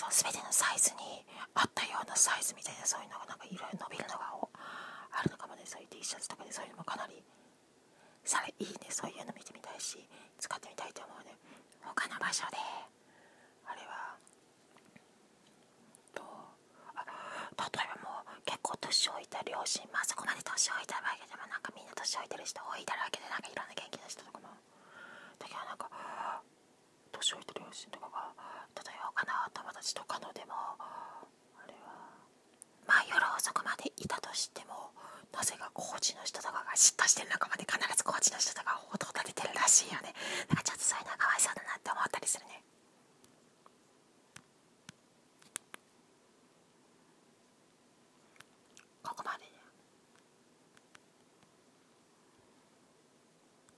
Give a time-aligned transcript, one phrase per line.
[0.00, 1.20] そう全てのサイズに
[1.52, 4.32] 合ったようなサイズみたいなそういうのがなんかいろいろ伸びるのが
[5.12, 7.20] あるのかもねそういう T シャツとかでそういうのもかなり
[8.24, 10.00] されいいねそういうの見てみたいし
[10.40, 11.36] 使ってみたいと思うね。
[11.84, 12.56] 他の場所で
[13.68, 14.16] あれは
[16.16, 16.24] と
[16.96, 24.48] あ例えばもう結構年老いた両親まあそこまで年老いたわけでもなんかみんな年老いてる人多いだろうけどなんかいろんな元気な人とかも
[25.36, 25.92] だけどなんか
[27.70, 28.34] 両親とかが
[28.82, 30.50] 例えようかな友達とかのでも。
[31.54, 31.94] あれは
[32.84, 34.90] まあ夜遅くまでいたとしても
[35.32, 37.38] なぜか高知の人とかが嫉妬してるの